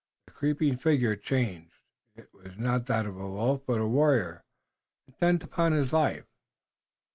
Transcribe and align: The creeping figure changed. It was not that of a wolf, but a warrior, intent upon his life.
The 0.25 0.33
creeping 0.33 0.77
figure 0.77 1.15
changed. 1.15 1.75
It 2.15 2.33
was 2.33 2.57
not 2.57 2.87
that 2.87 3.05
of 3.05 3.19
a 3.19 3.29
wolf, 3.29 3.61
but 3.67 3.79
a 3.79 3.85
warrior, 3.87 4.43
intent 5.05 5.43
upon 5.43 5.73
his 5.73 5.93
life. 5.93 6.25